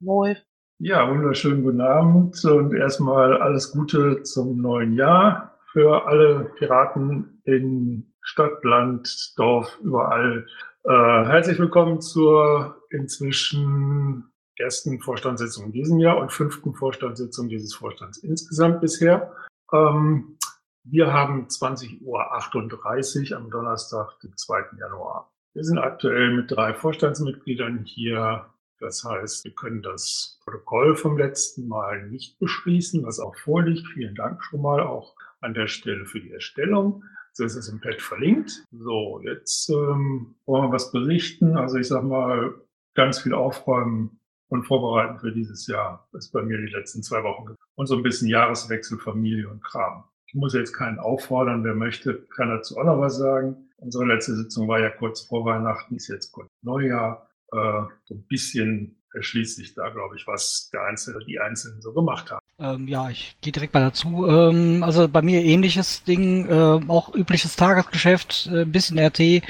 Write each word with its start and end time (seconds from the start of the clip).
Moin. 0.00 0.36
Ja, 0.78 1.10
wunderschönen 1.10 1.64
guten 1.64 1.80
Abend 1.80 2.44
und 2.44 2.72
erstmal 2.72 3.42
alles 3.42 3.72
Gute 3.72 4.22
zum 4.22 4.60
neuen 4.60 4.92
Jahr 4.92 5.58
für 5.72 6.06
alle 6.06 6.52
Piraten 6.56 7.42
in 7.42 8.12
Stadt, 8.20 8.62
Land, 8.62 9.32
Dorf, 9.36 9.76
überall. 9.82 10.46
Äh, 10.84 10.90
herzlich 10.90 11.58
willkommen 11.58 12.00
zur 12.00 12.80
inzwischen 12.90 14.30
ersten 14.56 15.00
Vorstandssitzung 15.00 15.66
in 15.66 15.72
diesem 15.72 15.98
Jahr 15.98 16.18
und 16.18 16.32
fünften 16.32 16.74
Vorstandssitzung 16.74 17.48
dieses 17.48 17.74
Vorstands 17.74 18.18
insgesamt 18.18 18.80
bisher. 18.80 19.34
Ähm, 19.72 20.38
wir 20.84 21.12
haben 21.12 21.48
20.38 21.48 23.32
Uhr 23.32 23.36
am 23.36 23.50
Donnerstag, 23.50 24.20
den 24.20 24.36
2. 24.36 24.78
Januar. 24.78 25.32
Wir 25.54 25.64
sind 25.64 25.78
aktuell 25.78 26.36
mit 26.36 26.52
drei 26.52 26.72
Vorstandsmitgliedern 26.72 27.82
hier. 27.84 28.46
Das 28.80 29.04
heißt, 29.04 29.44
wir 29.44 29.52
können 29.52 29.82
das 29.82 30.38
Protokoll 30.44 30.96
vom 30.96 31.18
letzten 31.18 31.66
Mal 31.68 32.08
nicht 32.08 32.38
beschließen, 32.38 33.04
was 33.04 33.18
auch 33.18 33.36
vorliegt. 33.36 33.86
Vielen 33.94 34.14
Dank 34.14 34.42
schon 34.44 34.62
mal 34.62 34.80
auch 34.80 35.14
an 35.40 35.54
der 35.54 35.66
Stelle 35.66 36.06
für 36.06 36.20
die 36.20 36.32
Erstellung. 36.32 37.04
So 37.32 37.44
ist 37.44 37.56
es 37.56 37.68
im 37.68 37.80
Pad 37.80 38.00
verlinkt. 38.00 38.64
So, 38.72 39.20
jetzt 39.22 39.68
ähm, 39.70 40.36
wollen 40.46 40.64
wir 40.64 40.72
was 40.72 40.90
berichten. 40.92 41.56
Also 41.56 41.78
ich 41.78 41.88
sag 41.88 42.02
mal, 42.02 42.54
ganz 42.94 43.20
viel 43.20 43.34
aufräumen 43.34 44.20
und 44.48 44.64
vorbereiten 44.64 45.18
für 45.18 45.32
dieses 45.32 45.66
Jahr. 45.66 46.08
Das 46.12 46.26
ist 46.26 46.32
bei 46.32 46.42
mir 46.42 46.58
die 46.58 46.72
letzten 46.72 47.02
zwei 47.02 47.22
Wochen. 47.22 47.54
Und 47.76 47.86
so 47.86 47.96
ein 47.96 48.02
bisschen 48.02 48.28
Jahreswechsel, 48.28 48.98
Familie 48.98 49.48
und 49.48 49.62
Kram. 49.62 50.04
Ich 50.26 50.34
muss 50.34 50.52
jetzt 50.52 50.72
keinen 50.72 50.98
auffordern. 50.98 51.64
Wer 51.64 51.74
möchte, 51.74 52.26
kann 52.34 52.48
dazu 52.48 52.76
auch 52.76 52.84
noch 52.84 52.98
was 52.98 53.18
sagen. 53.18 53.68
Unsere 53.76 54.06
letzte 54.06 54.34
Sitzung 54.34 54.66
war 54.66 54.80
ja 54.80 54.90
kurz 54.90 55.20
vor 55.20 55.44
Weihnachten, 55.44 55.94
ist 55.94 56.08
jetzt 56.08 56.32
kurz 56.32 56.48
Neujahr. 56.62 57.27
Äh, 57.52 57.82
so 58.04 58.14
ein 58.14 58.24
bisschen 58.28 58.98
erschließt 59.14 59.56
sich 59.56 59.74
da, 59.74 59.88
glaube 59.88 60.16
ich, 60.16 60.26
was 60.26 60.70
der 60.72 60.82
Einzelne, 60.82 61.24
die 61.26 61.40
Einzelnen 61.40 61.80
so 61.80 61.92
gemacht 61.92 62.30
haben. 62.30 62.44
Ähm, 62.58 62.88
ja, 62.88 63.08
ich 63.08 63.36
gehe 63.40 63.52
direkt 63.52 63.74
mal 63.74 63.80
dazu. 63.80 64.26
Ähm, 64.26 64.82
also 64.82 65.08
bei 65.08 65.22
mir 65.22 65.42
ähnliches 65.42 66.04
Ding, 66.04 66.46
äh, 66.48 66.80
auch 66.88 67.14
übliches 67.14 67.56
Tagesgeschäft, 67.56 68.50
äh, 68.52 68.64
bisschen 68.64 68.98
RT, 68.98 69.42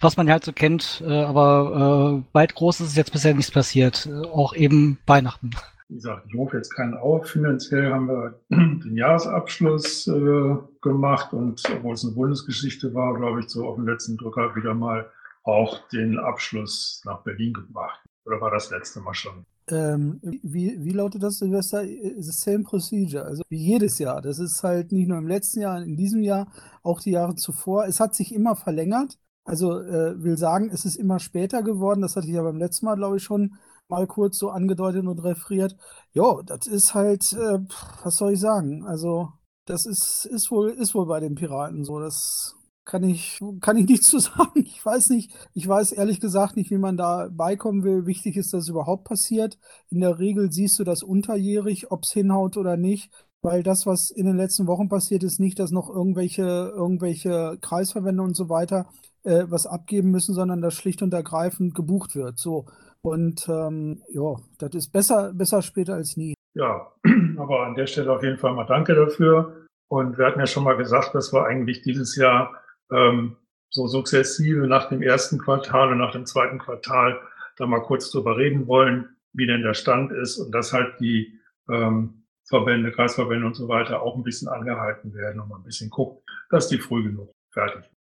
was 0.00 0.16
man 0.16 0.30
halt 0.30 0.44
so 0.44 0.52
kennt, 0.52 1.02
äh, 1.06 1.22
aber 1.22 2.22
äh, 2.24 2.34
weit 2.34 2.54
groß 2.54 2.80
ist 2.80 2.96
jetzt 2.96 3.12
bisher 3.12 3.34
nichts 3.34 3.50
passiert, 3.50 4.06
äh, 4.06 4.26
auch 4.26 4.54
eben 4.54 4.98
Weihnachten. 5.06 5.50
Wie 5.88 5.94
gesagt, 5.94 6.26
ich 6.28 6.34
rufe 6.34 6.56
jetzt 6.56 6.74
keinen 6.74 6.94
auf. 6.94 7.28
Finanziell 7.28 7.92
haben 7.92 8.08
wir 8.08 8.40
den 8.50 8.96
Jahresabschluss 8.96 10.08
äh, 10.08 10.56
gemacht 10.80 11.32
und 11.32 11.62
obwohl 11.76 11.94
es 11.94 12.04
eine 12.04 12.14
Bundesgeschichte 12.14 12.92
war, 12.92 13.14
glaube 13.16 13.40
ich, 13.40 13.48
so 13.48 13.66
auf 13.66 13.76
dem 13.76 13.86
letzten 13.86 14.16
Drücker 14.16 14.56
wieder 14.56 14.74
mal 14.74 15.08
auch 15.46 15.88
den 15.88 16.18
Abschluss 16.18 17.02
nach 17.04 17.22
Berlin 17.22 17.52
gebracht. 17.54 18.00
Oder 18.24 18.40
war 18.40 18.50
das 18.50 18.70
letzte 18.70 19.00
Mal 19.00 19.14
schon? 19.14 19.46
Ähm, 19.68 20.20
wie, 20.22 20.84
wie 20.84 20.90
lautet 20.90 21.22
das, 21.22 21.38
Silvester? 21.38 21.84
The 21.84 22.32
same 22.32 22.64
procedure. 22.64 23.24
Also 23.24 23.42
wie 23.48 23.58
jedes 23.58 23.98
Jahr. 23.98 24.20
Das 24.20 24.38
ist 24.38 24.62
halt 24.62 24.92
nicht 24.92 25.08
nur 25.08 25.18
im 25.18 25.28
letzten 25.28 25.60
Jahr, 25.60 25.82
in 25.82 25.96
diesem 25.96 26.22
Jahr, 26.22 26.48
auch 26.82 27.00
die 27.00 27.12
Jahre 27.12 27.36
zuvor. 27.36 27.86
Es 27.86 28.00
hat 28.00 28.14
sich 28.14 28.34
immer 28.34 28.56
verlängert. 28.56 29.18
Also 29.44 29.80
äh, 29.80 30.22
will 30.22 30.36
sagen, 30.36 30.70
es 30.72 30.84
ist 30.84 30.96
immer 30.96 31.20
später 31.20 31.62
geworden. 31.62 32.02
Das 32.02 32.16
hatte 32.16 32.26
ich 32.26 32.34
ja 32.34 32.42
beim 32.42 32.58
letzten 32.58 32.86
Mal, 32.86 32.96
glaube 32.96 33.18
ich, 33.18 33.22
schon 33.22 33.54
mal 33.88 34.06
kurz 34.08 34.38
so 34.38 34.50
angedeutet 34.50 35.06
und 35.06 35.20
referiert. 35.20 35.76
Ja, 36.12 36.42
das 36.44 36.66
ist 36.66 36.94
halt, 36.94 37.32
äh, 37.32 37.60
was 38.02 38.16
soll 38.16 38.32
ich 38.32 38.40
sagen? 38.40 38.84
Also 38.84 39.32
das 39.66 39.86
ist, 39.86 40.26
ist, 40.26 40.50
wohl, 40.50 40.70
ist 40.70 40.94
wohl 40.94 41.06
bei 41.06 41.20
den 41.20 41.36
Piraten 41.36 41.84
so. 41.84 42.00
Das 42.00 42.56
kann 42.86 43.02
ich, 43.04 43.38
kann 43.60 43.76
ich 43.76 43.86
nichts 43.86 44.08
zu 44.10 44.18
sagen. 44.18 44.64
Ich 44.64 44.84
weiß 44.84 45.10
nicht, 45.10 45.34
ich 45.52 45.68
weiß 45.68 45.92
ehrlich 45.92 46.20
gesagt 46.20 46.56
nicht, 46.56 46.70
wie 46.70 46.78
man 46.78 46.96
da 46.96 47.28
beikommen 47.30 47.84
will. 47.84 48.06
Wichtig 48.06 48.36
ist, 48.36 48.54
dass 48.54 48.62
es 48.62 48.68
überhaupt 48.70 49.04
passiert. 49.04 49.58
In 49.90 50.00
der 50.00 50.18
Regel 50.18 50.50
siehst 50.50 50.78
du 50.78 50.84
das 50.84 51.02
unterjährig, 51.02 51.90
ob 51.90 52.04
es 52.04 52.12
hinhaut 52.12 52.56
oder 52.56 52.76
nicht. 52.78 53.10
Weil 53.42 53.62
das, 53.62 53.86
was 53.86 54.10
in 54.10 54.26
den 54.26 54.36
letzten 54.36 54.66
Wochen 54.66 54.88
passiert 54.88 55.22
ist, 55.22 55.38
nicht, 55.38 55.58
dass 55.58 55.70
noch 55.70 55.90
irgendwelche, 55.90 56.72
irgendwelche 56.74 57.58
Kreisverbände 57.60 58.22
und 58.22 58.34
so 58.34 58.48
weiter 58.48 58.86
äh, 59.24 59.44
was 59.48 59.66
abgeben 59.66 60.10
müssen, 60.10 60.34
sondern 60.34 60.62
dass 60.62 60.74
schlicht 60.74 61.02
und 61.02 61.12
ergreifend 61.12 61.74
gebucht 61.74 62.16
wird. 62.16 62.38
So. 62.38 62.66
Und 63.02 63.46
ähm, 63.48 64.02
ja, 64.08 64.36
das 64.58 64.74
ist 64.74 64.92
besser, 64.92 65.32
besser 65.34 65.62
später 65.62 65.94
als 65.94 66.16
nie. 66.16 66.34
Ja, 66.54 66.92
aber 67.36 67.66
an 67.66 67.74
der 67.74 67.86
Stelle 67.86 68.12
auf 68.12 68.22
jeden 68.22 68.38
Fall 68.38 68.54
mal 68.54 68.64
danke 68.64 68.94
dafür. 68.94 69.66
Und 69.88 70.18
wir 70.18 70.26
hatten 70.26 70.40
ja 70.40 70.46
schon 70.46 70.64
mal 70.64 70.76
gesagt, 70.76 71.14
dass 71.14 71.32
wir 71.32 71.44
eigentlich 71.44 71.82
dieses 71.82 72.16
Jahr 72.16 72.50
ähm, 72.90 73.36
so 73.70 73.86
sukzessive 73.86 74.66
nach 74.66 74.88
dem 74.88 75.02
ersten 75.02 75.38
Quartal 75.38 75.92
und 75.92 75.98
nach 75.98 76.12
dem 76.12 76.26
zweiten 76.26 76.58
Quartal 76.58 77.20
da 77.56 77.66
mal 77.66 77.82
kurz 77.82 78.10
drüber 78.10 78.36
reden 78.36 78.66
wollen, 78.66 79.16
wie 79.32 79.46
denn 79.46 79.62
der 79.62 79.74
Stand 79.74 80.12
ist 80.12 80.38
und 80.38 80.52
dass 80.52 80.72
halt 80.72 80.98
die 81.00 81.38
ähm, 81.68 82.24
Verbände, 82.44 82.92
Kreisverbände 82.92 83.46
und 83.46 83.54
so 83.54 83.68
weiter 83.68 84.02
auch 84.02 84.16
ein 84.16 84.22
bisschen 84.22 84.48
angehalten 84.48 85.14
werden 85.14 85.40
und 85.40 85.48
mal 85.48 85.56
ein 85.56 85.64
bisschen 85.64 85.90
gucken, 85.90 86.22
dass 86.50 86.68
die 86.68 86.78
früh 86.78 87.02
genug 87.02 87.34
fertig 87.50 87.82
sind. 87.82 87.96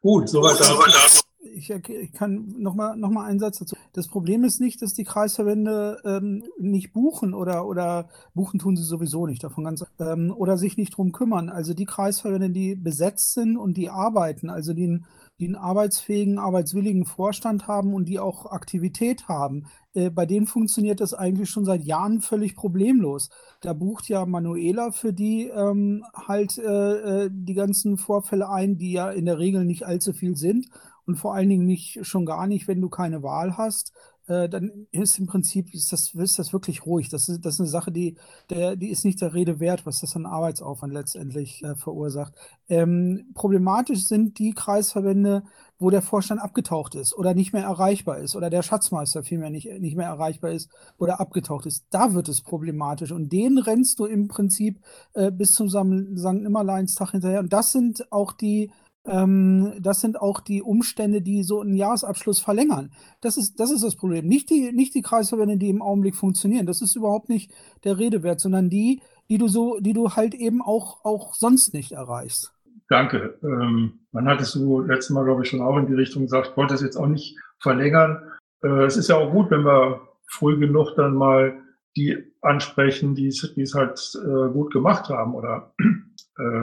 Gut, 0.00 0.28
soweit 0.28 0.60
dazu 0.60 1.25
ich, 1.38 1.70
ich 1.70 2.12
kann 2.12 2.54
nochmal 2.58 2.96
noch 2.96 3.10
mal 3.10 3.24
einen 3.24 3.38
Satz 3.38 3.58
dazu. 3.58 3.76
Das 3.92 4.08
Problem 4.08 4.44
ist 4.44 4.60
nicht, 4.60 4.82
dass 4.82 4.94
die 4.94 5.04
Kreisverbände 5.04 6.00
ähm, 6.04 6.44
nicht 6.58 6.92
buchen 6.92 7.34
oder, 7.34 7.66
oder 7.66 8.08
buchen 8.34 8.58
tun 8.58 8.76
sie 8.76 8.82
sowieso 8.82 9.26
nicht, 9.26 9.42
davon 9.42 9.64
ganz, 9.64 9.84
ähm, 9.98 10.34
oder 10.36 10.58
sich 10.58 10.76
nicht 10.76 10.96
drum 10.96 11.12
kümmern. 11.12 11.48
Also 11.48 11.74
die 11.74 11.84
Kreisverbände, 11.84 12.50
die 12.50 12.74
besetzt 12.74 13.34
sind 13.34 13.56
und 13.56 13.76
die 13.76 13.90
arbeiten, 13.90 14.50
also 14.50 14.72
die, 14.72 15.00
die 15.38 15.46
einen 15.46 15.56
arbeitsfähigen, 15.56 16.38
arbeitswilligen 16.38 17.04
Vorstand 17.04 17.66
haben 17.68 17.94
und 17.94 18.06
die 18.06 18.18
auch 18.18 18.46
Aktivität 18.46 19.28
haben, 19.28 19.66
äh, 19.94 20.10
bei 20.10 20.26
denen 20.26 20.46
funktioniert 20.46 21.00
das 21.00 21.14
eigentlich 21.14 21.50
schon 21.50 21.64
seit 21.64 21.84
Jahren 21.84 22.20
völlig 22.20 22.56
problemlos. 22.56 23.30
Da 23.60 23.72
bucht 23.72 24.08
ja 24.08 24.26
Manuela 24.26 24.92
für 24.92 25.12
die 25.12 25.48
ähm, 25.48 26.04
halt 26.14 26.58
äh, 26.58 27.24
äh 27.24 27.30
die 27.32 27.54
ganzen 27.54 27.96
Vorfälle 27.96 28.48
ein, 28.50 28.78
die 28.78 28.92
ja 28.92 29.10
in 29.10 29.26
der 29.26 29.38
Regel 29.38 29.64
nicht 29.64 29.86
allzu 29.86 30.12
viel 30.12 30.36
sind 30.36 30.66
und 31.06 31.16
vor 31.16 31.34
allen 31.34 31.48
Dingen 31.48 31.66
nicht 31.66 32.00
schon 32.02 32.26
gar 32.26 32.46
nicht, 32.46 32.68
wenn 32.68 32.80
du 32.80 32.88
keine 32.88 33.22
Wahl 33.22 33.56
hast, 33.56 33.92
äh, 34.28 34.48
dann 34.48 34.86
ist 34.90 35.18
im 35.18 35.26
Prinzip 35.26 35.72
ist 35.72 35.92
das, 35.92 36.12
ist 36.14 36.38
das 36.38 36.52
wirklich 36.52 36.84
ruhig. 36.84 37.08
Das 37.08 37.28
ist, 37.28 37.44
das 37.44 37.54
ist 37.54 37.60
eine 37.60 37.68
Sache, 37.68 37.92
die, 37.92 38.16
der, 38.50 38.76
die 38.76 38.90
ist 38.90 39.04
nicht 39.04 39.20
der 39.20 39.34
Rede 39.34 39.60
wert, 39.60 39.86
was 39.86 40.00
das 40.00 40.16
an 40.16 40.26
Arbeitsaufwand 40.26 40.92
letztendlich 40.92 41.62
äh, 41.62 41.76
verursacht. 41.76 42.34
Ähm, 42.68 43.30
problematisch 43.34 44.06
sind 44.06 44.38
die 44.38 44.52
Kreisverbände, 44.52 45.44
wo 45.78 45.90
der 45.90 46.02
Vorstand 46.02 46.40
abgetaucht 46.40 46.94
ist 46.94 47.16
oder 47.16 47.34
nicht 47.34 47.52
mehr 47.52 47.64
erreichbar 47.64 48.18
ist 48.18 48.34
oder 48.34 48.50
der 48.50 48.62
Schatzmeister 48.62 49.22
vielmehr 49.22 49.50
nicht, 49.50 49.70
nicht 49.80 49.96
mehr 49.96 50.08
erreichbar 50.08 50.50
ist 50.50 50.70
oder 50.98 51.20
abgetaucht 51.20 51.66
ist. 51.66 51.84
Da 51.90 52.14
wird 52.14 52.28
es 52.28 52.40
problematisch 52.40 53.12
und 53.12 53.30
den 53.30 53.58
rennst 53.58 53.98
du 53.98 54.06
im 54.06 54.26
Prinzip 54.26 54.80
äh, 55.12 55.30
bis 55.30 55.52
zum 55.52 55.68
St. 55.68 55.84
Nimmerleinstag 55.84 57.12
hinterher. 57.12 57.40
Und 57.40 57.52
das 57.52 57.72
sind 57.72 58.10
auch 58.10 58.32
die 58.32 58.72
das 59.06 60.00
sind 60.00 60.20
auch 60.20 60.40
die 60.40 60.62
Umstände, 60.62 61.22
die 61.22 61.44
so 61.44 61.60
einen 61.60 61.76
Jahresabschluss 61.76 62.40
verlängern. 62.40 62.90
Das 63.20 63.36
ist, 63.36 63.60
das 63.60 63.70
ist 63.70 63.84
das 63.84 63.94
Problem. 63.94 64.26
Nicht 64.26 64.50
die, 64.50 64.72
nicht 64.72 64.94
die 64.94 65.02
Kreisverbände, 65.02 65.58
die 65.58 65.68
im 65.68 65.82
Augenblick 65.82 66.16
funktionieren. 66.16 66.66
Das 66.66 66.82
ist 66.82 66.96
überhaupt 66.96 67.28
nicht 67.28 67.52
der 67.84 67.98
Rede 67.98 68.22
wert, 68.22 68.40
sondern 68.40 68.68
die, 68.68 69.00
die 69.28 69.38
du 69.38 69.48
so, 69.48 69.78
die 69.80 69.92
du 69.92 70.10
halt 70.10 70.34
eben 70.34 70.60
auch, 70.60 71.04
auch 71.04 71.34
sonst 71.34 71.72
nicht 71.72 71.92
erreichst. 71.92 72.52
Danke. 72.88 73.38
Ähm, 73.42 74.00
man 74.12 74.26
hat 74.26 74.40
es 74.40 74.52
so 74.52 74.80
letztes 74.80 75.10
Mal, 75.10 75.24
glaube 75.24 75.42
ich, 75.42 75.50
schon 75.50 75.62
auch 75.62 75.76
in 75.76 75.86
die 75.86 75.94
Richtung 75.94 76.22
gesagt, 76.22 76.56
wollte 76.56 76.74
es 76.74 76.82
jetzt 76.82 76.96
auch 76.96 77.08
nicht 77.08 77.36
verlängern. 77.60 78.22
Äh, 78.62 78.84
es 78.84 78.96
ist 78.96 79.08
ja 79.08 79.16
auch 79.16 79.30
gut, 79.32 79.50
wenn 79.50 79.64
wir 79.64 80.00
früh 80.26 80.58
genug 80.58 80.94
dann 80.96 81.14
mal 81.14 81.60
die 81.96 82.16
ansprechen, 82.42 83.14
die 83.14 83.28
es, 83.28 83.74
halt 83.74 84.00
äh, 84.14 84.52
gut 84.52 84.72
gemacht 84.72 85.08
haben 85.08 85.34
oder 85.34 85.72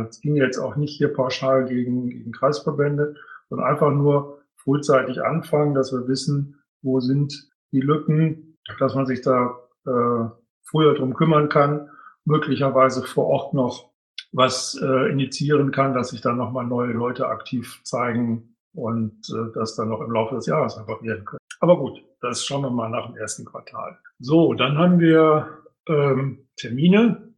es 0.09 0.21
ging 0.21 0.35
jetzt 0.35 0.59
auch 0.59 0.75
nicht 0.75 0.97
hier 0.97 1.13
pauschal 1.13 1.65
gegen, 1.65 2.09
gegen 2.09 2.31
Kreisverbände, 2.31 3.15
sondern 3.49 3.67
einfach 3.67 3.91
nur 3.91 4.39
frühzeitig 4.55 5.21
anfangen, 5.21 5.73
dass 5.73 5.91
wir 5.91 6.07
wissen, 6.07 6.61
wo 6.81 6.99
sind 6.99 7.49
die 7.71 7.81
Lücken, 7.81 8.57
dass 8.79 8.95
man 8.95 9.05
sich 9.05 9.21
da 9.21 9.57
äh, 9.85 10.29
früher 10.63 10.93
drum 10.93 11.13
kümmern 11.13 11.49
kann, 11.49 11.89
möglicherweise 12.25 13.03
vor 13.03 13.25
Ort 13.25 13.53
noch 13.53 13.91
was 14.31 14.79
äh, 14.81 15.11
initiieren 15.11 15.71
kann, 15.71 15.93
dass 15.93 16.09
sich 16.09 16.21
dann 16.21 16.37
nochmal 16.37 16.65
neue 16.65 16.91
Leute 16.91 17.27
aktiv 17.27 17.81
zeigen 17.83 18.55
und 18.73 19.29
äh, 19.29 19.51
das 19.53 19.75
dann 19.75 19.89
noch 19.89 20.01
im 20.01 20.11
Laufe 20.11 20.35
des 20.35 20.47
Jahres 20.47 20.77
werden 20.77 21.25
können. 21.25 21.39
Aber 21.59 21.77
gut, 21.77 22.03
das 22.21 22.43
schauen 22.45 22.63
wir 22.63 22.71
mal 22.71 22.89
nach 22.89 23.07
dem 23.07 23.15
ersten 23.15 23.45
Quartal. 23.45 23.99
So, 24.19 24.53
dann 24.53 24.77
haben 24.77 24.99
wir 24.99 25.59
ähm, 25.87 26.47
Termine, 26.57 27.33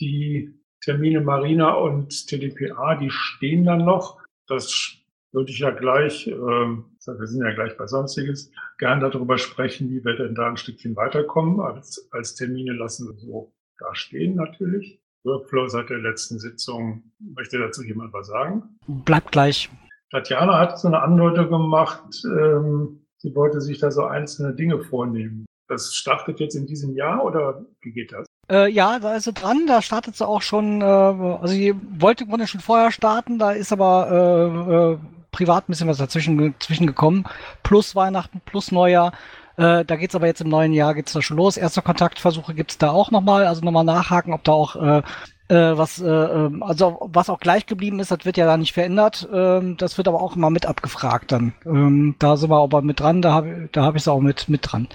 die 0.00 0.59
Termine 0.82 1.20
Marina 1.20 1.74
und 1.74 2.26
TDPA, 2.26 2.96
die 2.96 3.10
stehen 3.10 3.64
dann 3.64 3.84
noch. 3.84 4.18
Das 4.46 4.96
würde 5.32 5.50
ich 5.50 5.58
ja 5.58 5.70
gleich, 5.70 6.26
äh, 6.26 6.32
wir 6.32 7.26
sind 7.26 7.44
ja 7.44 7.54
gleich 7.54 7.76
bei 7.76 7.86
Sonstiges, 7.86 8.50
gern 8.78 9.00
darüber 9.00 9.38
sprechen, 9.38 9.90
wie 9.90 10.04
wir 10.04 10.16
denn 10.16 10.34
da 10.34 10.48
ein 10.48 10.56
Stückchen 10.56 10.96
weiterkommen. 10.96 11.60
Als, 11.60 12.08
als 12.10 12.34
Termine 12.34 12.72
lassen 12.72 13.08
wir 13.08 13.14
so 13.18 13.52
da 13.78 13.94
stehen 13.94 14.36
natürlich. 14.36 15.00
Workflow 15.24 15.68
seit 15.68 15.90
der 15.90 15.98
letzten 15.98 16.38
Sitzung. 16.38 17.02
Möchte 17.18 17.58
dazu 17.58 17.82
jemand 17.82 18.12
was 18.12 18.28
sagen? 18.28 18.78
Bleibt 18.86 19.32
gleich. 19.32 19.70
Tatjana 20.10 20.58
hat 20.58 20.78
so 20.78 20.88
eine 20.88 21.02
Andeutung 21.02 21.50
gemacht, 21.50 22.02
ähm, 22.24 23.06
sie 23.18 23.34
wollte 23.34 23.60
sich 23.60 23.78
da 23.78 23.90
so 23.90 24.04
einzelne 24.04 24.54
Dinge 24.54 24.80
vornehmen. 24.80 25.46
Das 25.68 25.94
startet 25.94 26.40
jetzt 26.40 26.56
in 26.56 26.66
diesem 26.66 26.94
Jahr 26.96 27.24
oder 27.24 27.64
wie 27.80 27.92
geht 27.92 28.12
das? 28.12 28.26
Äh, 28.48 28.70
ja, 28.70 28.98
da 28.98 29.14
ist 29.14 29.24
sie 29.24 29.32
dran, 29.32 29.66
da 29.66 29.82
startet 29.82 30.16
sie 30.16 30.26
auch 30.26 30.42
schon, 30.42 30.80
äh, 30.80 30.84
also 30.84 31.46
sie 31.48 31.74
wollte 31.98 32.24
im 32.24 32.30
Grunde 32.30 32.46
schon 32.46 32.60
vorher 32.60 32.90
starten, 32.90 33.38
da 33.38 33.52
ist 33.52 33.72
aber 33.72 34.08
äh, 34.10 34.94
äh, 34.94 34.98
privat 35.30 35.64
ein 35.64 35.72
bisschen 35.72 35.88
was 35.88 35.98
dazwischen, 35.98 36.54
dazwischen 36.58 36.86
gekommen, 36.86 37.24
plus 37.62 37.94
Weihnachten, 37.94 38.40
plus 38.44 38.72
Neujahr. 38.72 39.12
Äh, 39.56 39.84
da 39.84 39.96
geht's 39.96 40.14
aber 40.14 40.26
jetzt 40.26 40.40
im 40.40 40.48
neuen 40.48 40.72
Jahr 40.72 40.94
geht's 40.94 41.12
da 41.12 41.22
schon 41.22 41.36
los. 41.36 41.56
Erste 41.56 41.82
Kontaktversuche 41.82 42.54
gibt's 42.54 42.78
da 42.78 42.90
auch 42.90 43.10
nochmal, 43.10 43.46
also 43.46 43.64
nochmal 43.64 43.84
nachhaken, 43.84 44.32
ob 44.32 44.42
da 44.44 44.52
auch 44.52 45.02
äh, 45.50 45.76
was, 45.76 46.00
äh, 46.00 46.06
ähm, 46.08 46.62
also 46.62 47.08
was 47.12 47.28
auch 47.28 47.40
gleich 47.40 47.66
geblieben 47.66 47.98
ist, 47.98 48.12
das 48.12 48.24
wird 48.24 48.36
ja 48.36 48.46
da 48.46 48.56
nicht 48.56 48.72
verändert. 48.72 49.28
Ähm, 49.32 49.76
das 49.76 49.98
wird 49.98 50.06
aber 50.06 50.22
auch 50.22 50.36
immer 50.36 50.48
mit 50.48 50.64
abgefragt 50.64 51.32
dann. 51.32 51.52
Ähm, 51.66 52.14
da 52.20 52.36
sind 52.36 52.50
wir 52.50 52.62
aber 52.62 52.82
mit 52.82 53.00
dran, 53.00 53.20
da 53.20 53.32
habe 53.32 53.68
da 53.72 53.82
hab 53.82 53.96
ich 53.96 54.02
es 54.02 54.08
auch 54.08 54.20
mit, 54.20 54.48
mit 54.48 54.60
dran. 54.70 54.88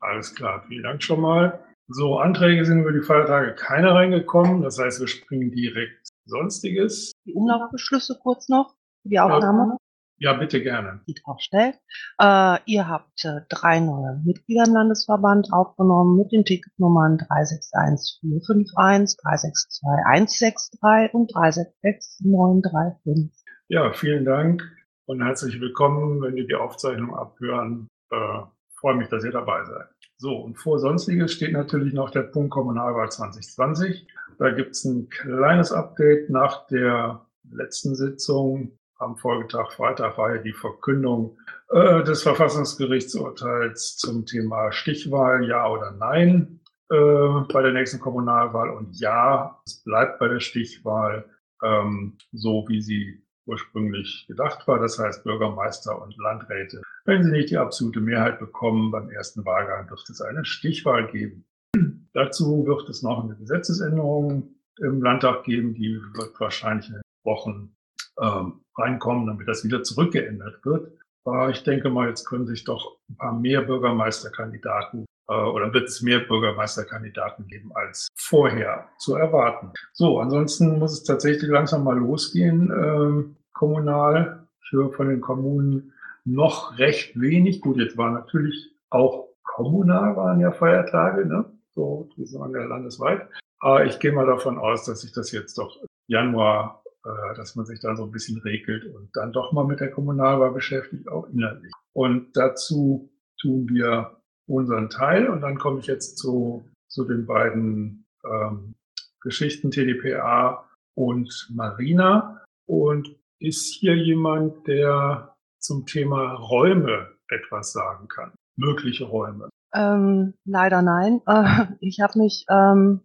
Alles 0.00 0.34
klar, 0.34 0.64
vielen 0.66 0.82
Dank 0.82 1.02
schon 1.02 1.20
mal. 1.20 1.60
So, 1.88 2.18
Anträge 2.18 2.64
sind 2.64 2.80
über 2.80 2.92
die 2.92 3.02
Feiertage 3.02 3.54
keine 3.54 3.94
reingekommen. 3.94 4.62
Das 4.62 4.78
heißt, 4.78 5.00
wir 5.00 5.08
springen 5.08 5.50
direkt 5.50 6.08
Sonstiges. 6.24 7.12
Die 7.26 7.34
Umlaufbeschlüsse 7.34 8.18
kurz 8.22 8.48
noch 8.48 8.74
für 9.02 9.08
die 9.08 9.20
Aufnahme. 9.20 9.76
Ja, 10.22 10.32
bitte 10.34 10.62
gerne. 10.62 11.00
Die 11.08 11.14
draufstellt. 11.14 11.80
Äh, 12.20 12.58
ihr 12.66 12.88
habt 12.88 13.24
äh, 13.24 13.40
drei 13.48 13.80
neue 13.80 14.20
Mitglieder 14.24 14.66
im 14.68 14.74
Landesverband 14.74 15.52
aufgenommen 15.52 16.16
mit 16.16 16.30
den 16.30 16.44
Ticketnummern 16.44 17.18
361451, 17.18 19.18
362163 19.18 21.12
und 21.12 21.34
366935. 21.34 23.32
Ja, 23.66 23.92
vielen 23.92 24.24
Dank 24.24 24.62
und 25.06 25.24
herzlich 25.24 25.60
willkommen, 25.60 26.22
wenn 26.22 26.36
ihr 26.36 26.46
die 26.46 26.54
Aufzeichnung 26.54 27.16
abhören. 27.16 27.88
Äh, 28.12 28.42
freue 28.82 28.96
mich, 28.96 29.08
dass 29.08 29.24
ihr 29.24 29.30
dabei 29.30 29.64
seid. 29.64 29.86
So, 30.18 30.36
und 30.36 30.56
vor 30.56 30.78
Sonstiges 30.78 31.32
steht 31.32 31.52
natürlich 31.52 31.94
noch 31.94 32.10
der 32.10 32.22
Punkt 32.22 32.50
Kommunalwahl 32.50 33.10
2020. 33.10 34.06
Da 34.38 34.50
gibt 34.50 34.72
es 34.72 34.84
ein 34.84 35.08
kleines 35.08 35.72
Update 35.72 36.28
nach 36.30 36.66
der 36.66 37.24
letzten 37.50 37.94
Sitzung. 37.94 38.78
Am 38.98 39.16
Folgetag, 39.16 39.72
Freitag, 39.72 40.18
war 40.18 40.34
ja 40.34 40.42
die 40.42 40.52
Verkündung 40.52 41.38
äh, 41.70 42.02
des 42.04 42.22
Verfassungsgerichtsurteils 42.22 43.96
zum 43.96 44.26
Thema 44.26 44.70
Stichwahl, 44.70 45.44
ja 45.48 45.68
oder 45.68 45.92
nein, 45.92 46.60
äh, 46.88 47.40
bei 47.52 47.62
der 47.62 47.72
nächsten 47.72 47.98
Kommunalwahl. 47.98 48.70
Und 48.70 48.98
ja, 49.00 49.60
es 49.66 49.82
bleibt 49.82 50.18
bei 50.18 50.28
der 50.28 50.40
Stichwahl 50.40 51.24
ähm, 51.64 52.16
so, 52.32 52.64
wie 52.68 52.80
sie 52.80 53.24
ursprünglich 53.46 54.26
gedacht 54.28 54.66
war. 54.68 54.78
Das 54.78 54.98
heißt, 54.98 55.24
Bürgermeister 55.24 56.00
und 56.00 56.16
Landräte, 56.18 56.82
wenn 57.04 57.24
sie 57.24 57.30
nicht 57.30 57.50
die 57.50 57.58
absolute 57.58 58.00
Mehrheit 58.00 58.38
bekommen, 58.38 58.90
beim 58.90 59.10
ersten 59.10 59.44
Wahlgang 59.44 59.88
wird 59.90 60.08
es 60.08 60.20
eine 60.20 60.44
Stichwahl 60.44 61.06
geben. 61.10 61.44
Dazu 62.12 62.66
wird 62.66 62.88
es 62.88 63.02
noch 63.02 63.24
eine 63.24 63.36
Gesetzesänderung 63.36 64.54
im 64.80 65.02
Landtag 65.02 65.44
geben, 65.44 65.74
die 65.74 66.00
wird 66.14 66.38
wahrscheinlich 66.38 66.88
in 66.88 67.00
Wochen 67.24 67.74
ähm, 68.20 68.60
reinkommen, 68.76 69.26
damit 69.26 69.48
das 69.48 69.64
wieder 69.64 69.82
zurückgeändert 69.82 70.64
wird. 70.64 70.92
Aber 71.24 71.50
ich 71.50 71.62
denke 71.62 71.88
mal, 71.88 72.08
jetzt 72.08 72.26
können 72.26 72.46
sich 72.46 72.64
doch 72.64 72.98
ein 73.08 73.16
paar 73.16 73.38
mehr 73.38 73.62
Bürgermeisterkandidaten 73.62 75.06
äh, 75.28 75.34
oder 75.34 75.72
wird 75.72 75.88
es 75.88 76.02
mehr 76.02 76.20
Bürgermeisterkandidaten 76.20 77.46
geben 77.46 77.70
als 77.74 78.08
vorher 78.16 78.88
zu 78.98 79.14
erwarten. 79.14 79.72
So, 79.92 80.18
ansonsten 80.18 80.78
muss 80.78 80.92
es 80.92 81.04
tatsächlich 81.04 81.50
langsam 81.50 81.84
mal 81.84 81.98
losgehen, 81.98 82.70
äh, 82.70 83.34
kommunal 83.52 84.48
für 84.68 84.92
von 84.92 85.08
den 85.08 85.20
Kommunen 85.20 85.92
noch 86.24 86.78
recht 86.78 87.18
wenig. 87.20 87.60
Gut, 87.60 87.78
jetzt 87.78 87.96
war 87.96 88.10
natürlich 88.10 88.70
auch 88.90 89.28
kommunal 89.42 90.16
waren 90.16 90.40
ja 90.40 90.52
Feiertage, 90.52 91.26
ne? 91.26 91.44
So, 91.74 92.08
die 92.16 92.22
waren 92.34 92.52
ja 92.52 92.64
landesweit. 92.64 93.28
Aber 93.60 93.84
ich 93.86 93.98
gehe 93.98 94.12
mal 94.12 94.26
davon 94.26 94.58
aus, 94.58 94.84
dass 94.84 95.00
sich 95.00 95.12
das 95.12 95.32
jetzt 95.32 95.56
doch 95.58 95.78
Januar, 96.06 96.82
äh, 97.04 97.36
dass 97.36 97.54
man 97.54 97.64
sich 97.64 97.80
da 97.80 97.94
so 97.96 98.04
ein 98.04 98.10
bisschen 98.10 98.40
regelt 98.40 98.84
und 98.84 99.10
dann 99.14 99.32
doch 99.32 99.52
mal 99.52 99.64
mit 99.64 99.80
der 99.80 99.90
Kommunalwahl 99.90 100.52
beschäftigt, 100.52 101.08
auch 101.08 101.28
innerlich. 101.28 101.72
Und 101.92 102.36
dazu 102.36 103.10
tun 103.40 103.68
wir 103.68 104.20
unseren 104.46 104.90
Teil. 104.90 105.28
Und 105.28 105.40
dann 105.40 105.58
komme 105.58 105.80
ich 105.80 105.86
jetzt 105.86 106.18
zu, 106.18 106.64
zu 106.88 107.04
den 107.04 107.26
beiden 107.26 108.06
ähm, 108.24 108.74
Geschichten 109.20 109.70
TDPA 109.70 110.68
und 110.94 111.48
Marina. 111.54 112.42
Und 112.66 113.16
ist 113.38 113.74
hier 113.74 113.96
jemand, 113.96 114.66
der 114.66 115.31
zum 115.62 115.86
Thema 115.86 116.34
Räume 116.34 117.08
etwas 117.28 117.72
sagen 117.72 118.08
kann? 118.08 118.32
Mögliche 118.56 119.04
Räume. 119.04 119.48
Ähm, 119.74 120.34
leider 120.44 120.82
nein. 120.82 121.20
Äh, 121.26 121.66
ich 121.80 122.00
habe 122.00 122.18
mich 122.18 122.44
ähm, 122.50 123.00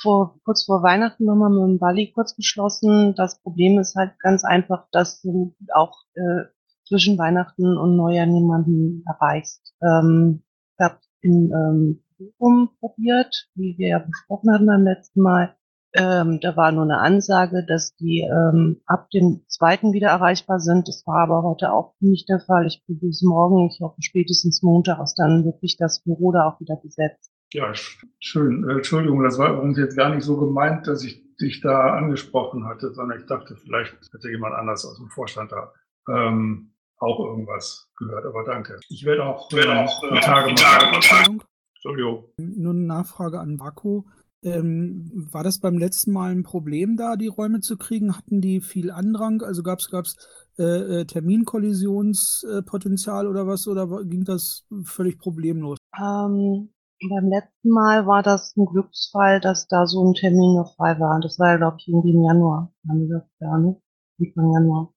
vor, 0.00 0.38
kurz 0.44 0.64
vor 0.64 0.82
Weihnachten 0.82 1.24
nochmal 1.24 1.50
mit 1.50 1.62
dem 1.62 1.78
Bali 1.78 2.12
kurz 2.12 2.34
geschlossen. 2.34 3.14
Das 3.14 3.40
Problem 3.42 3.78
ist 3.78 3.94
halt 3.94 4.18
ganz 4.18 4.44
einfach, 4.44 4.86
dass 4.90 5.22
du 5.22 5.54
auch 5.72 5.96
äh, 6.14 6.44
zwischen 6.86 7.18
Weihnachten 7.18 7.78
und 7.78 7.96
Neujahr 7.96 8.26
niemanden 8.26 9.04
erreichst. 9.06 9.74
Ähm, 9.82 10.42
ich 10.76 10.84
habe 10.84 10.98
in 11.20 11.52
ähm, 11.52 12.02
Bochum 12.18 12.70
probiert, 12.80 13.48
wie 13.54 13.76
wir 13.78 13.88
ja 13.88 13.98
besprochen 14.00 14.52
hatten 14.52 14.66
beim 14.66 14.84
letzten 14.84 15.22
Mal. 15.22 15.56
Ähm, 15.94 16.40
da 16.40 16.56
war 16.56 16.72
nur 16.72 16.84
eine 16.84 16.98
Ansage, 16.98 17.66
dass 17.66 17.94
die 17.96 18.20
ähm, 18.20 18.80
ab 18.86 19.10
dem 19.10 19.42
zweiten 19.46 19.92
wieder 19.92 20.08
erreichbar 20.08 20.58
sind. 20.58 20.88
Das 20.88 21.06
war 21.06 21.22
aber 21.22 21.42
heute 21.42 21.72
auch 21.72 21.94
nicht 22.00 22.28
der 22.30 22.40
Fall. 22.40 22.66
Ich 22.66 22.82
probiere 22.86 23.10
es 23.10 23.22
morgen. 23.22 23.68
Ich 23.70 23.80
hoffe, 23.80 24.00
spätestens 24.00 24.62
Montag 24.62 25.00
ist 25.02 25.16
dann 25.16 25.44
wirklich 25.44 25.76
das 25.76 26.02
Büro 26.02 26.32
da 26.32 26.48
auch 26.48 26.60
wieder 26.60 26.76
besetzt. 26.76 27.30
Ja, 27.52 27.72
schön. 28.20 28.68
Äh, 28.68 28.74
Entschuldigung, 28.76 29.22
das 29.22 29.38
war 29.38 29.52
übrigens 29.52 29.78
jetzt 29.78 29.96
gar 29.96 30.14
nicht 30.14 30.24
so 30.24 30.38
gemeint, 30.38 30.86
dass 30.86 31.04
ich 31.04 31.22
dich 31.36 31.60
da 31.60 31.94
angesprochen 31.94 32.66
hatte, 32.66 32.94
sondern 32.94 33.18
ich 33.18 33.26
dachte, 33.26 33.56
vielleicht 33.56 33.94
hätte 34.12 34.30
jemand 34.30 34.54
anders 34.54 34.86
aus 34.86 34.96
dem 34.96 35.10
Vorstand 35.10 35.52
da 35.52 35.72
ähm, 36.08 36.72
auch 36.98 37.20
irgendwas 37.20 37.90
gehört. 37.98 38.24
Aber 38.24 38.44
danke. 38.44 38.78
Ich 38.88 39.04
werde 39.04 39.24
auch, 39.24 39.52
werde 39.52 39.80
auch 39.80 40.02
äh, 40.04 40.20
Tage 40.20 40.52
mal. 40.52 41.38
Entschuldigung. 41.74 42.24
Nur 42.38 42.72
eine 42.72 42.82
Nachfrage 42.82 43.40
an 43.40 43.56
Marco. 43.56 44.06
Ähm, 44.44 45.28
war 45.30 45.44
das 45.44 45.60
beim 45.60 45.78
letzten 45.78 46.10
Mal 46.12 46.32
ein 46.32 46.42
Problem 46.42 46.96
da, 46.96 47.14
die 47.16 47.28
Räume 47.28 47.60
zu 47.60 47.76
kriegen? 47.76 48.16
Hatten 48.16 48.40
die 48.40 48.60
viel 48.60 48.90
Andrang? 48.90 49.42
Also 49.42 49.62
gab 49.62 49.78
es 49.78 49.88
gab's, 49.88 50.16
äh, 50.58 51.00
äh, 51.00 51.04
Terminkollisionspotenzial 51.04 53.28
oder 53.28 53.46
was? 53.46 53.68
Oder 53.68 53.86
ging 54.04 54.24
das 54.24 54.64
völlig 54.84 55.18
problemlos? 55.18 55.78
Ähm, 55.96 56.70
beim 57.08 57.28
letzten 57.28 57.70
Mal 57.70 58.06
war 58.06 58.22
das 58.22 58.54
ein 58.56 58.66
Glücksfall, 58.66 59.40
dass 59.40 59.66
da 59.68 59.86
so 59.86 60.04
ein 60.04 60.14
Termin 60.14 60.56
noch 60.56 60.74
frei 60.76 60.98
war. 60.98 61.20
Das 61.20 61.38
war 61.38 61.52
ja, 61.52 61.58
glaube 61.58 61.76
ich, 61.78 61.86
irgendwie 61.88 62.14
im 62.14 62.24
Januar. 62.24 62.72
Ne? 62.84 63.24
Anfang 63.40 64.52
Januar. 64.52 64.92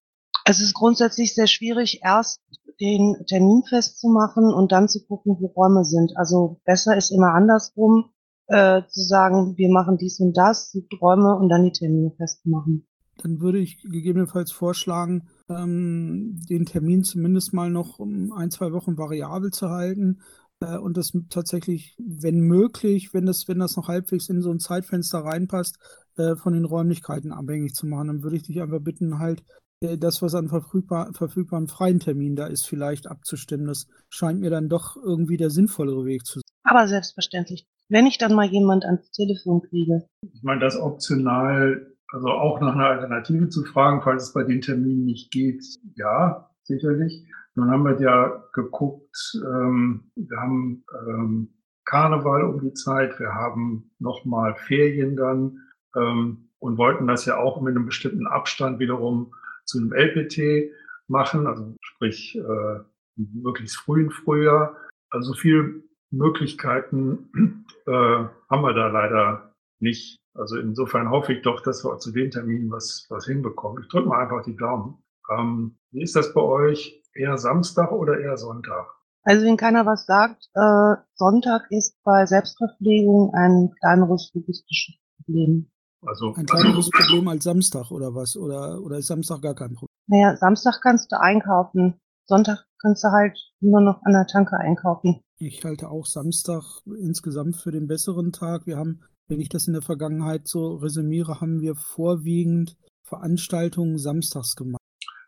Es 0.46 0.62
ist 0.62 0.74
grundsätzlich 0.74 1.34
sehr 1.34 1.48
schwierig, 1.48 2.02
erst 2.04 2.42
den 2.80 3.16
Termin 3.28 3.64
festzumachen 3.68 4.54
und 4.54 4.72
dann 4.72 4.88
zu 4.88 5.06
gucken, 5.06 5.38
wo 5.40 5.48
Räume 5.48 5.84
sind. 5.84 6.16
Also 6.18 6.62
besser 6.66 6.96
ist 6.98 7.12
immer 7.12 7.34
andersrum 7.34 8.12
äh, 8.48 8.82
zu 8.88 9.02
sagen, 9.02 9.58
wir 9.58 9.70
machen 9.70 9.98
dies 9.98 10.20
und 10.20 10.36
das, 10.36 10.72
die 10.72 10.88
Räume 11.02 11.36
und 11.36 11.50
dann 11.50 11.64
die 11.64 11.72
Termine 11.72 12.12
festzumachen. 12.18 12.88
Dann 13.18 13.40
würde 13.40 13.60
ich 13.60 13.82
gegebenenfalls 13.82 14.52
vorschlagen, 14.52 15.28
ähm, 15.50 16.38
den 16.50 16.66
Termin 16.66 17.04
zumindest 17.04 17.54
mal 17.54 17.70
noch 17.70 18.00
um 18.00 18.34
ein, 18.34 18.52
zwei 18.52 18.74
Wochen 18.74 18.98
variabel 18.98 19.52
zu 19.52 19.70
halten 19.70 20.20
äh, 20.60 20.78
und 20.78 20.98
das 20.98 21.14
tatsächlich, 21.30 21.96
wenn 21.98 22.42
möglich, 22.42 23.14
wenn 23.14 23.26
das, 23.26 23.48
wenn 23.48 23.60
das 23.60 23.78
noch 23.78 23.88
halbwegs 23.88 24.30
in 24.30 24.42
so 24.42 24.52
ein 24.52 24.60
Zeitfenster 24.60 25.20
reinpasst, 25.20 25.78
äh, 26.18 26.36
von 26.36 26.54
den 26.54 26.66
Räumlichkeiten 26.66 27.32
abhängig 27.32 27.74
zu 27.74 27.88
machen. 27.88 28.08
Dann 28.08 28.24
würde 28.24 28.36
ich 28.36 28.44
dich 28.44 28.62
einfach 28.62 28.82
bitten, 28.82 29.20
halt 29.20 29.44
äh, 29.82 29.98
das, 29.98 30.22
was 30.22 30.36
an 30.36 30.50
verfügbar, 30.50 31.12
verfügbaren 31.14 31.68
freien 31.68 32.00
Termin 32.00 32.36
da 32.36 32.48
ist, 32.48 32.64
vielleicht 32.64 33.08
abzustimmen. 33.08 33.68
Das 33.68 33.88
scheint 34.10 34.40
mir 34.40 34.50
dann 34.50 34.70
doch 34.70 34.98
irgendwie 34.98 35.38
der 35.38 35.50
sinnvollere 35.50 36.06
Weg 36.06 36.26
zu 36.26 36.40
sein. 36.40 36.42
Aber 36.64 36.88
selbstverständlich 36.88 37.68
wenn 37.90 38.08
ich 38.08 38.18
dann 38.18 38.34
mal 38.34 38.48
jemand 38.48 38.86
ans 38.86 39.12
Telefon 39.12 39.62
kriege. 39.62 40.08
Ich 40.22 40.44
meine, 40.44 40.62
das 40.62 40.80
optional, 40.80 41.94
also 42.12 42.28
auch 42.30 42.60
nach 42.60 42.74
einer 42.74 42.88
Alternative 42.88 43.50
zu 43.50 43.64
fragen, 43.64 44.02
falls 44.02 44.24
es 44.24 44.34
bei 44.34 44.44
den 44.44 44.62
Terminen 44.62 45.06
nicht 45.06 45.32
geht, 45.32 45.64
ja, 45.96 46.50
sicherlich. 46.64 47.26
Nun 47.56 47.72
haben 47.72 47.84
wir 47.84 48.00
ja 48.02 48.44
geguckt, 48.54 49.16
ähm, 49.36 50.12
wir 50.16 50.38
haben 50.38 50.84
ähm, 51.08 51.54
Karneval 51.86 52.44
um 52.44 52.60
die 52.60 52.74
Zeit, 52.74 53.20
wir 53.20 53.34
haben 53.34 53.92
nochmal 54.00 54.56
Ferien 54.56 55.16
dann 55.16 55.60
ähm, 55.96 56.50
und 56.60 56.78
wollten 56.78 57.08
das 57.08 57.26
ja 57.26 57.38
auch 57.38 57.62
mit 57.62 57.76
einem 57.76 57.86
bestimmten 57.86 58.28
Abstand 58.28 58.80
wiederum 58.80 59.34
zu 59.66 59.78
einem 59.78 59.94
LPT 59.94 60.72
machen, 61.08 61.48
also 61.48 61.76
sprich 61.82 62.36
äh, 62.36 62.80
möglichst 63.16 63.78
frühen 63.78 64.12
Frühjahr. 64.12 64.76
Also 65.10 65.34
viel 65.34 65.84
Möglichkeiten 66.16 67.66
äh, 67.88 67.92
haben 67.92 68.62
wir 68.62 68.74
da 68.74 68.88
leider 68.88 69.54
nicht. 69.80 70.18
Also 70.34 70.58
insofern 70.58 71.10
hoffe 71.10 71.34
ich 71.34 71.42
doch, 71.44 71.62
dass 71.62 71.84
wir 71.84 71.98
zu 72.00 72.12
den 72.12 72.32
Terminen 72.32 72.72
was, 72.72 73.06
was 73.10 73.26
hinbekommen. 73.26 73.84
Ich 73.84 73.90
drücke 73.90 74.10
mal 74.10 74.22
einfach 74.22 74.44
die 74.44 74.56
Daumen. 74.56 75.04
Ähm, 75.32 75.78
wie 75.92 76.04
ist 76.04 76.16
das 76.16 76.34
bei 76.34 76.42
euch? 76.42 77.02
Eher 77.14 77.38
Samstag 77.38 77.92
oder 77.92 78.20
eher 78.20 78.38
Sonntag? 78.38 78.88
Also 79.24 79.46
wenn 79.46 79.58
keiner 79.58 79.86
was 79.86 80.06
sagt, 80.06 80.50
äh, 80.54 80.96
Sonntag 81.16 81.72
ist 81.72 81.98
bei 82.04 82.26
Selbstverpflegung 82.26 83.34
ein 83.34 83.74
kleineres 83.80 84.32
logistisches 84.34 84.96
Problem. 85.18 85.72
Also, 86.06 86.34
ein 86.36 86.46
kleineres 86.46 86.76
also, 86.76 86.92
Problem 86.92 87.28
als 87.30 87.44
Samstag 87.44 87.90
oder 87.90 88.14
was? 88.14 88.38
Oder, 88.38 88.80
oder 88.82 88.98
ist 88.98 89.08
Samstag 89.08 89.42
gar 89.42 89.56
kein 89.56 89.74
Problem? 89.74 89.90
Naja, 90.08 90.36
Samstag 90.36 90.80
kannst 90.84 91.12
du 91.12 91.20
einkaufen. 91.20 92.00
Sonntag 92.28 92.66
kannst 92.86 93.04
du 93.04 93.08
halt 93.08 93.40
nur 93.62 93.82
noch 93.82 94.00
an 94.04 94.14
der 94.14 94.28
Tanke 94.28 94.58
einkaufen. 94.58 95.22
Ich 95.40 95.66
halte 95.66 95.90
auch 95.90 96.06
Samstag 96.06 96.62
insgesamt 96.86 97.56
für 97.56 97.72
den 97.72 97.88
besseren 97.88 98.32
Tag. 98.32 98.68
Wir 98.68 98.78
haben, 98.78 99.02
wenn 99.28 99.40
ich 99.40 99.50
das 99.50 99.66
in 99.66 99.74
der 99.74 99.82
Vergangenheit 99.82 100.48
so 100.48 100.76
resümiere, 100.76 101.42
haben 101.42 101.62
wir 101.62 101.76
vorwiegend 101.76 102.78
Veranstaltungen 103.04 103.98
samstags 103.98 104.56
gemacht. 104.56 104.82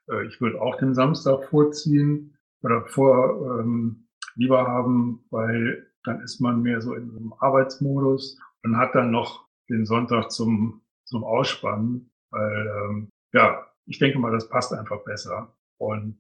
Äh, 0.08 0.28
ich 0.28 0.40
würde 0.40 0.62
auch 0.62 0.78
den 0.78 0.94
Samstag 0.94 1.46
vorziehen 1.46 2.38
oder 2.62 2.86
vor 2.86 3.60
ähm, 3.60 4.08
lieber 4.36 4.68
haben, 4.68 5.26
weil 5.32 5.88
dann 6.04 6.22
ist 6.22 6.40
man 6.40 6.62
mehr 6.62 6.80
so 6.82 6.94
in 6.94 7.10
einem 7.10 7.34
Arbeitsmodus 7.40 8.40
und 8.64 8.78
hat 8.78 8.94
dann 8.94 9.10
noch 9.10 9.48
den 9.68 9.86
Sonntag 9.86 10.32
zum, 10.32 10.84
zum 11.06 11.24
Ausspannen, 11.24 12.12
weil 12.30 12.68
ähm, 12.68 13.10
ja, 13.34 13.66
ich 13.86 13.98
denke 13.98 14.20
mal, 14.20 14.32
das 14.32 14.48
passt 14.48 14.74
einfach 14.74 15.04
besser. 15.04 15.56
Und 15.80 16.20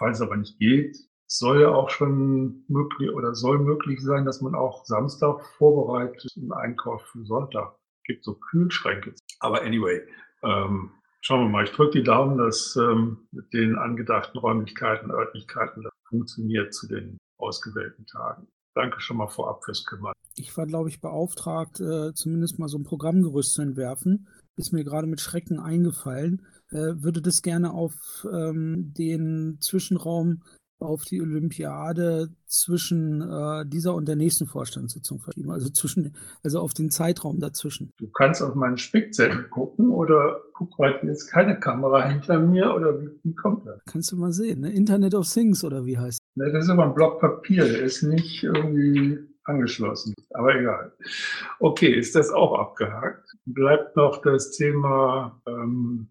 falls 0.00 0.18
es 0.18 0.22
aber 0.22 0.36
nicht 0.36 0.58
geht, 0.58 0.96
soll 1.28 1.60
ja 1.60 1.68
auch 1.68 1.90
schon 1.90 2.64
möglich 2.66 3.10
oder 3.10 3.34
soll 3.34 3.60
möglich 3.60 4.00
sein, 4.02 4.24
dass 4.24 4.40
man 4.40 4.56
auch 4.56 4.84
Samstag 4.84 5.44
vorbereitet 5.58 6.32
einen 6.36 6.52
Einkauf 6.52 7.02
für 7.02 7.24
Sonntag. 7.24 7.76
Gibt 8.04 8.24
so 8.24 8.34
Kühlschränke. 8.34 9.14
Aber 9.38 9.62
anyway, 9.62 10.00
ähm, 10.42 10.90
schauen 11.20 11.42
wir 11.42 11.48
mal. 11.48 11.64
Ich 11.64 11.70
drücke 11.70 11.98
die 11.98 12.02
Daumen, 12.02 12.38
dass 12.38 12.74
ähm, 12.76 13.28
mit 13.30 13.52
den 13.52 13.76
angedachten 13.76 14.38
Räumlichkeiten, 14.38 15.12
Örtlichkeiten 15.12 15.82
das 15.82 15.92
funktioniert 16.08 16.74
zu 16.74 16.88
den 16.88 17.18
ausgewählten 17.38 18.06
Tagen. 18.06 18.48
Danke 18.74 19.00
schon 19.00 19.18
mal 19.18 19.28
vorab 19.28 19.64
fürs 19.64 19.84
Kümmern. 19.84 20.14
Ich 20.34 20.56
war, 20.56 20.66
glaube 20.66 20.88
ich, 20.88 21.00
beauftragt, 21.00 21.80
äh, 21.80 22.12
zumindest 22.14 22.58
mal 22.58 22.68
so 22.68 22.78
ein 22.78 22.84
Programmgerüst 22.84 23.52
zu 23.52 23.62
entwerfen. 23.62 24.28
Ist 24.56 24.72
mir 24.72 24.84
gerade 24.84 25.06
mit 25.06 25.20
Schrecken 25.20 25.58
eingefallen. 25.58 26.42
Äh, 26.70 27.02
würde 27.02 27.22
das 27.22 27.42
gerne 27.42 27.72
auf 27.72 28.26
ähm, 28.30 28.92
den 28.96 29.58
Zwischenraum 29.60 30.42
auf 30.80 31.04
die 31.04 31.20
Olympiade 31.20 32.30
zwischen 32.46 33.20
äh, 33.20 33.66
dieser 33.66 33.94
und 33.94 34.08
der 34.08 34.16
nächsten 34.16 34.46
Vorstandssitzung 34.46 35.20
verschieben, 35.20 35.50
also 35.50 35.68
zwischen, 35.68 36.14
also 36.42 36.60
auf 36.60 36.72
den 36.72 36.90
Zeitraum 36.90 37.38
dazwischen. 37.38 37.92
Du 37.98 38.08
kannst 38.08 38.42
auf 38.42 38.54
meinen 38.54 38.78
Spickzettel 38.78 39.44
gucken 39.48 39.90
oder 39.90 40.40
guck 40.54 40.76
heute 40.78 41.06
jetzt 41.06 41.30
keine 41.30 41.58
Kamera 41.60 42.08
hinter 42.08 42.38
mir 42.38 42.74
oder 42.74 43.00
wie, 43.00 43.10
wie 43.22 43.34
kommt 43.34 43.66
das? 43.66 43.80
Kannst 43.86 44.10
du 44.12 44.16
mal 44.16 44.32
sehen, 44.32 44.60
ne? 44.60 44.72
Internet 44.72 45.14
of 45.14 45.30
Things 45.30 45.64
oder 45.64 45.84
wie 45.84 45.98
heißt 45.98 46.20
Ne, 46.36 46.50
das 46.52 46.64
ist 46.64 46.70
aber 46.70 46.84
ein 46.84 46.94
Block 46.94 47.20
Papier, 47.20 47.64
der 47.64 47.82
ist 47.82 48.02
nicht 48.02 48.42
irgendwie 48.44 49.18
angeschlossen. 49.44 50.14
Aber 50.34 50.54
egal. 50.54 50.92
Okay, 51.58 51.92
ist 51.92 52.14
das 52.14 52.30
auch 52.30 52.58
abgehakt? 52.58 53.28
Bleibt 53.44 53.96
noch 53.96 54.22
das 54.22 54.52
Thema 54.52 55.40
ähm, 55.46 56.10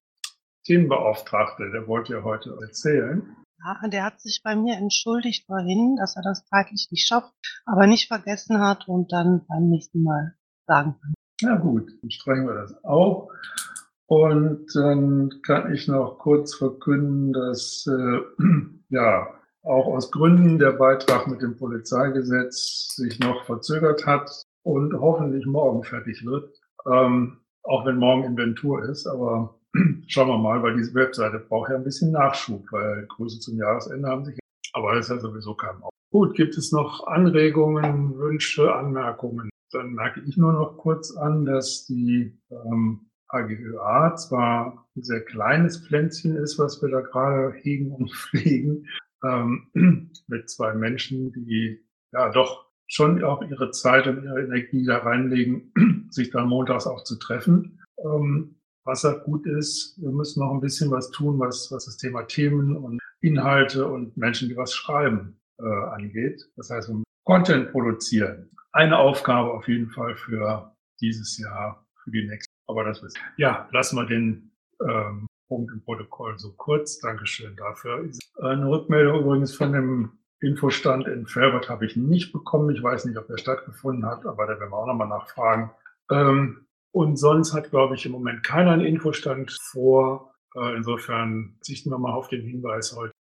Themenbeauftragte, 0.66 1.72
der 1.72 1.88
wollte 1.88 2.14
ja 2.14 2.24
heute 2.24 2.58
erzählen. 2.62 3.36
Ja, 3.64 3.88
der 3.90 4.06
hat 4.06 4.22
sich 4.22 4.42
bei 4.44 4.56
mir 4.56 4.78
entschuldigt 4.78 5.46
vorhin, 5.46 5.98
dass 5.98 6.16
er 6.16 6.22
das 6.24 6.46
zeitlich 6.46 6.88
nicht 6.92 7.08
schafft, 7.08 7.34
aber 7.66 7.88
nicht 7.88 8.08
vergessen 8.08 8.60
hat 8.60 8.88
und 8.88 9.12
dann 9.12 9.46
beim 9.48 9.70
nächsten 9.70 10.04
Mal 10.04 10.36
sagen 10.66 10.96
kann. 11.02 11.14
Na 11.42 11.56
gut, 11.56 11.90
dann 12.02 12.12
strengen 12.12 12.48
wir 12.48 12.54
das 12.54 12.84
auch. 12.84 13.30
Und 14.06 14.66
dann 14.76 15.30
kann 15.44 15.74
ich 15.74 15.88
noch 15.88 16.20
kurz 16.20 16.56
verkünden, 16.56 17.34
dass 17.34 17.86
äh, 17.88 18.20
ja 18.90 19.39
auch 19.64 19.88
aus 19.88 20.12
Gründen 20.12 20.58
der 20.58 20.72
Beitrag 20.72 21.28
mit 21.28 21.42
dem 21.42 21.58
Polizeigesetz 21.58 22.96
sich 22.96 23.20
noch 23.20 23.46
verzögert 23.46 24.06
hat 24.06 24.30
und 24.64 24.94
hoffentlich 24.94 25.46
morgen 25.46 25.84
fertig 25.84 26.26
wird. 26.26 26.54
Ähm, 26.86 27.40
auch 27.64 27.86
wenn 27.86 27.98
morgen 27.98 28.24
Inventur 28.24 28.84
ist, 28.84 29.06
aber 29.06 29.60
schauen 30.08 30.30
wir 30.30 30.38
mal, 30.38 30.64
weil 30.64 30.76
diese 30.78 30.94
Webseite 30.94 31.40
braucht 31.40 31.70
ja 31.70 31.76
ein 31.76 31.84
bisschen 31.84 32.12
Nachschub, 32.12 32.66
weil 32.72 33.06
Grüße 33.08 33.40
zum 33.40 33.58
Jahresende 33.58 34.08
haben 34.08 34.26
sich, 34.26 34.40
aber 34.74 34.96
das 34.96 35.10
ist 35.10 35.16
ja 35.16 35.20
sowieso 35.20 35.56
kein 35.56 35.82
Auf. 35.82 35.92
Gut, 36.12 36.36
gibt 36.36 36.58
es 36.58 36.72
noch 36.72 37.06
Anregungen, 37.06 38.18
Wünsche, 38.18 38.74
Anmerkungen? 38.74 39.50
Dann 39.72 39.94
merke 39.94 40.22
ich 40.22 40.38
nur 40.38 40.54
noch 40.54 40.78
kurz 40.78 41.16
an, 41.16 41.46
dass 41.46 41.86
die 41.86 42.40
ähm, 42.50 43.10
AGÖA 43.28 44.16
zwar 44.16 44.88
ein 44.96 45.04
sehr 45.04 45.24
kleines 45.24 45.86
Pflänzchen 45.86 46.36
ist, 46.36 46.58
was 46.58 46.82
wir 46.82 46.90
da 46.90 47.02
gerade 47.02 47.54
hegen 47.54 47.92
und 47.92 48.12
pflegen, 48.12 48.88
ähm, 49.24 49.70
mit 50.28 50.50
zwei 50.50 50.74
Menschen, 50.74 51.32
die 51.34 51.86
ja 52.12 52.30
doch 52.30 52.70
schon 52.88 53.24
auch 53.24 53.42
ihre 53.44 53.72
Zeit 53.72 54.08
und 54.08 54.24
ihre 54.24 54.44
Energie 54.44 54.86
da 54.86 54.98
reinlegen, 54.98 55.72
sich 56.10 56.32
dann 56.32 56.48
montags 56.48 56.88
auch 56.88 57.04
zu 57.04 57.18
treffen. 57.18 57.80
Ähm, 58.04 58.56
was 58.86 59.04
halt 59.04 59.24
gut 59.24 59.46
ist, 59.46 60.02
wir 60.02 60.12
müssen 60.12 60.40
noch 60.40 60.52
ein 60.52 60.62
bisschen 60.62 60.90
was 60.90 61.12
tun, 61.12 61.38
was, 61.40 61.72
was 61.72 61.86
das 61.86 61.98
Thema 61.98 62.24
Themen 62.24 62.76
und 62.76 63.00
Inhalte 63.22 63.86
und 63.86 64.18
Menschen, 64.18 64.50
die 64.50 64.58
was 64.58 64.74
schreiben, 64.74 65.40
äh, 65.60 65.86
angeht. 65.92 66.50
Das 66.56 66.70
heißt, 66.70 66.92
Content 67.26 67.72
produzieren. 67.72 68.50
Eine 68.72 68.98
Aufgabe 68.98 69.52
auf 69.54 69.68
jeden 69.68 69.90
Fall 69.90 70.16
für 70.16 70.76
dieses 71.02 71.38
Jahr, 71.38 71.86
für 72.04 72.12
die 72.12 72.26
nächste. 72.28 72.52
Aber 72.68 72.84
das 72.84 73.04
ist, 73.04 73.18
ja, 73.38 73.68
lassen 73.72 73.98
wir 73.98 74.06
den 74.06 74.52
ähm, 74.82 75.28
Punkt 75.50 75.74
im 75.74 75.82
Protokoll 75.82 76.40
so 76.40 76.54
kurz. 76.54 77.00
Dankeschön 77.00 77.56
dafür. 77.58 78.08
Eine 78.42 78.70
Rückmeldung 78.70 79.22
übrigens 79.22 79.54
von 79.54 79.74
dem 79.74 80.12
Infostand 80.42 81.08
in 81.08 81.26
Felbert 81.26 81.70
habe 81.70 81.86
ich 81.86 81.98
nicht 81.98 82.32
bekommen. 82.32 82.74
Ich 82.74 82.82
weiß 82.82 83.04
nicht, 83.06 83.18
ob 83.18 83.28
der 83.28 83.38
stattgefunden 83.38 84.06
hat, 84.06 84.26
aber 84.26 84.46
da 84.46 84.58
werden 84.60 84.72
wir 84.72 84.78
auch 84.78 84.88
nochmal 84.88 85.10
nachfragen. 85.10 85.72
Ähm, 86.10 86.66
und 86.92 87.18
sonst 87.18 87.54
hat, 87.54 87.72
glaube 87.72 87.96
ich, 87.96 88.06
im 88.06 88.14
Moment 88.14 88.44
keiner 88.44 88.72
einen 88.72 88.86
Infostand 88.86 89.52
vor. 89.62 90.34
Äh, 90.56 90.78
insofern 90.78 91.58
zichten 91.62 91.90
wir 91.90 91.98
mal 91.98 92.14
auf 92.14 92.30
den 92.30 92.42
Hinweis 92.42 92.96
heute. 92.96 93.14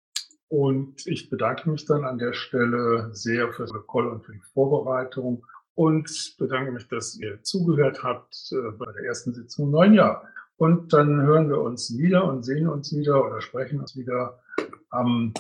Und 0.47 1.05
ich 1.05 1.29
bedanke 1.29 1.69
mich 1.69 1.85
dann 1.85 2.05
an 2.05 2.17
der 2.17 2.33
Stelle 2.33 3.09
sehr 3.11 3.51
für 3.51 3.63
das 3.63 3.71
Protokoll 3.71 4.07
und 4.07 4.23
für 4.23 4.31
die 4.31 4.41
Vorbereitung 4.53 5.45
und 5.75 6.35
bedanke 6.37 6.71
mich, 6.71 6.87
dass 6.87 7.19
ihr 7.19 7.41
zugehört 7.43 8.03
habt 8.03 8.51
äh, 8.51 8.71
bei 8.77 8.91
der 8.93 9.05
ersten 9.05 9.33
Sitzung 9.33 9.65
im 9.65 9.71
neuen 9.71 9.93
Jahr. 9.93 10.27
Und 10.59 10.91
dann 10.91 11.21
hören 11.21 11.49
wir 11.49 11.61
uns 11.61 11.97
wieder 11.97 12.25
und 12.25 12.43
sehen 12.43 12.67
uns 12.67 12.93
wieder 12.93 13.25
oder 13.25 13.39
sprechen 13.39 13.79
uns 13.79 13.95
wieder 13.95 14.43
am 14.89 15.33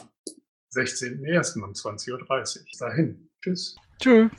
16.01. 0.73 1.61
um 1.61 1.73
20.30 1.73 2.11
Uhr. 2.13 2.65
Bis 2.65 2.77
dahin. 2.77 3.29
Tschüss. 3.41 3.75
Tschüss. 4.01 4.27